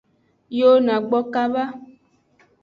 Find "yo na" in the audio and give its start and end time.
0.59-0.95